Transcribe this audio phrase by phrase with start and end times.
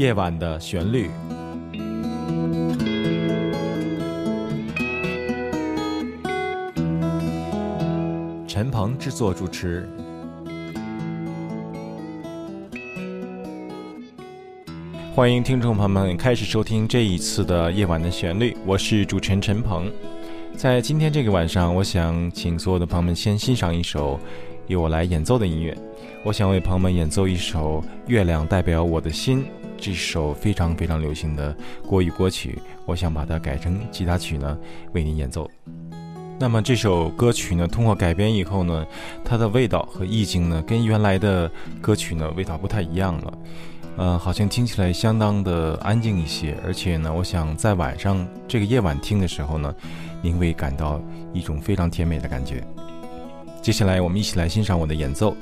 [0.00, 1.10] 夜晚的旋律。
[8.48, 9.86] 陈鹏制作主持。
[15.14, 19.92] 欢迎听众朋友们开始收听这一次的夜晚的旋律，我是主持人陈鹏。
[20.56, 24.18] 在今天这个晚上，我想请所有的朋友们先欣赏一首
[24.66, 25.76] 由我来演奏的音乐。
[26.24, 29.44] 我想为朋友们演奏一首《月亮代表我的心》，
[29.80, 32.58] 这首非常非常流行的国语歌曲。
[32.84, 34.58] 我想把它改成吉他曲呢，
[34.92, 35.50] 为您演奏。
[36.38, 38.86] 那么这首歌曲呢，通过改编以后呢，
[39.24, 43.38] 它的味道和意境呢，跟原来的歌曲呢，味道不太一样了。
[43.96, 49.74] 呃，好像听起来相当的安静一些，而且呢，我想在晚上这个夜晚听的时候呢，
[50.22, 51.00] 您会感到
[51.34, 52.62] 一种非常甜美的感觉。
[53.60, 55.34] 接下来，我们一起来欣赏我的演奏。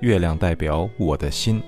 [0.00, 1.60] 月亮代表我的心。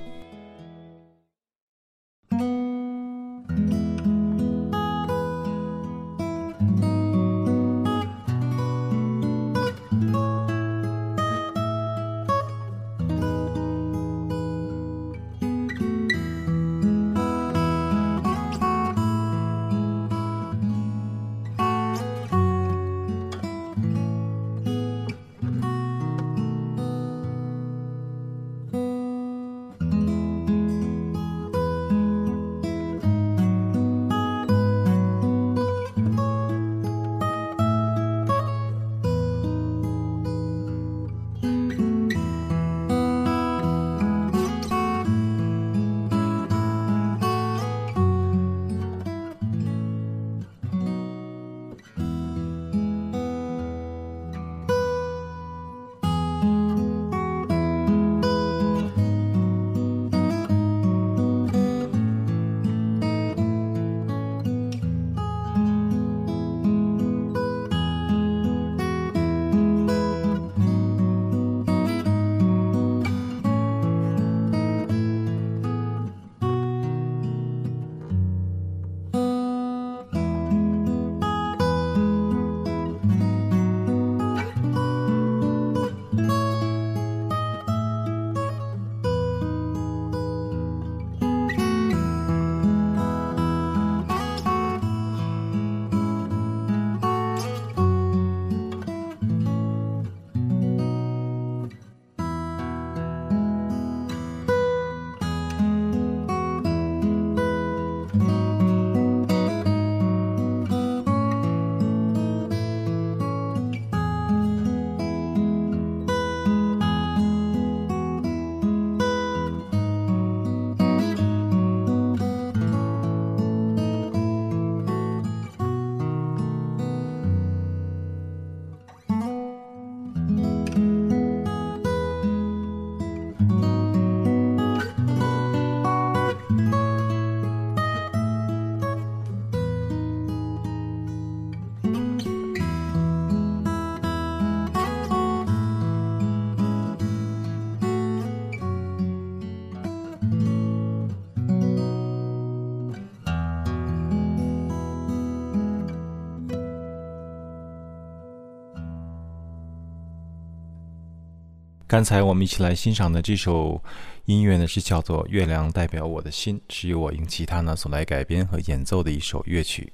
[161.90, 163.82] 刚才我们一起来欣赏的这首
[164.26, 169.92] 音乐呢，是叫做《月亮代表我的心》，是由我用吉他呢所来改编和演奏的一首乐曲。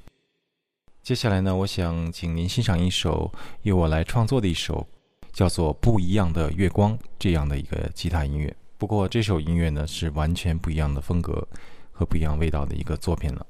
[1.03, 4.87] 接下来呢，我想请您欣赏一首由我来创作的一首
[5.33, 8.55] 叫做《不一样的月光》这样的一个吉他音乐。
[8.77, 11.49] 不过这首音乐呢是完全不一样的风格
[11.93, 13.47] 和不一样味道的一个作品了。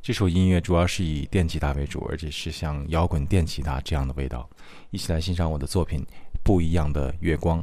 [0.00, 4.48] 这首音乐主要是以电吉他为主，而且是像摇滚电吉他这样的味道。
[4.90, 6.06] 一起来欣赏我的作品。
[6.48, 7.62] 不一样的月光。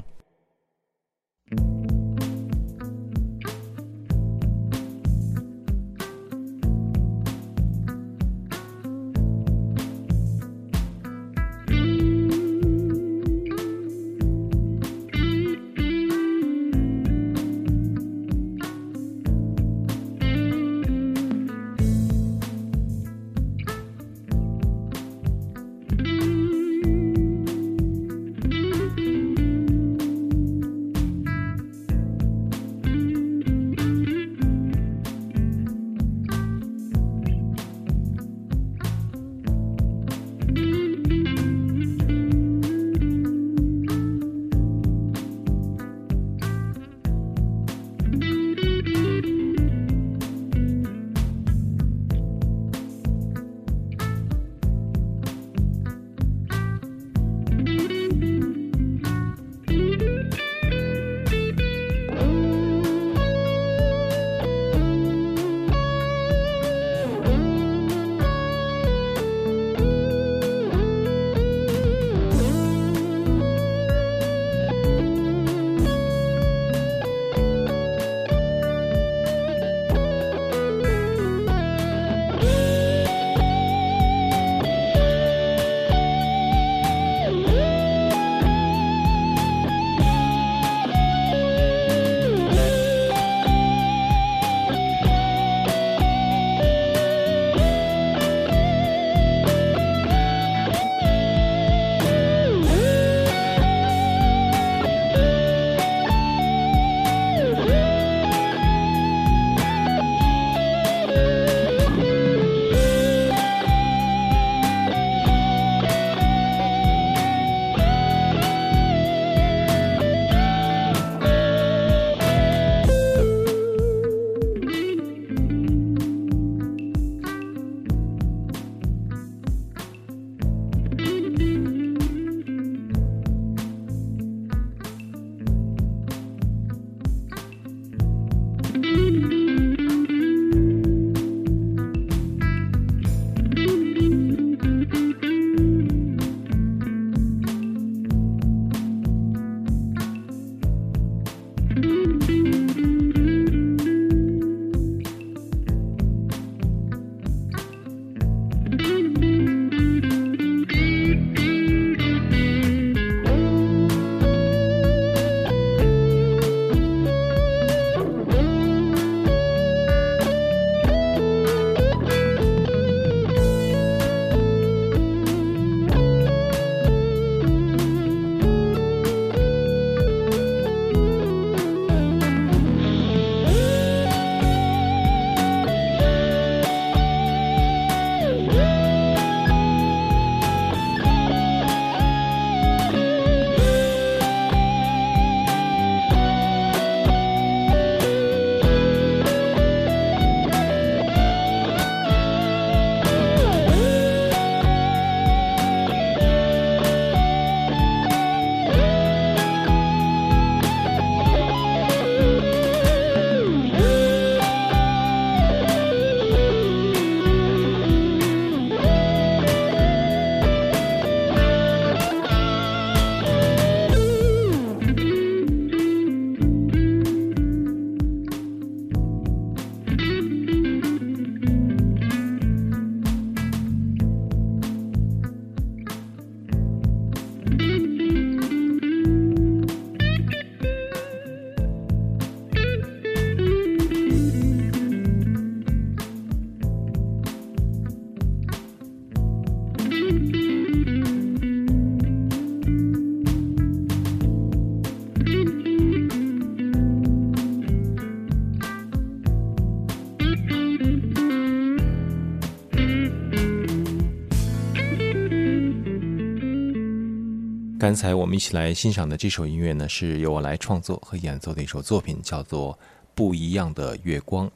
[267.86, 272.74] 刚才我们一起来欣赏的这首音乐呢，是由我来创作和演奏的一首作品，叫做
[273.14, 274.48] 《不一样的月光》。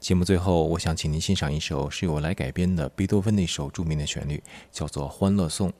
[0.00, 5.70] 节目最后，我想请您欣赏一首是由我来改编的贝多芬的一首著名的旋律，叫做《欢乐颂》。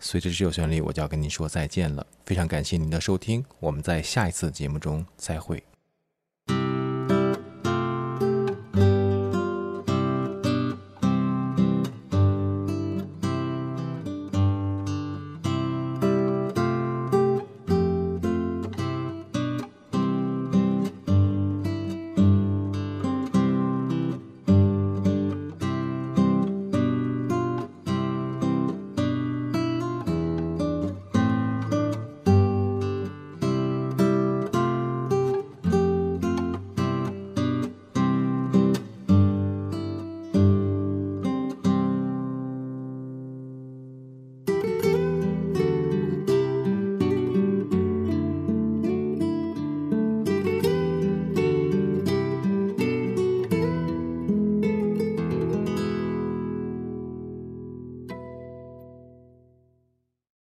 [0.00, 2.04] 随着这首旋律，我就要跟您说再见了。
[2.26, 5.62] 非常感谢您的收听，我们在下一次节目中再会。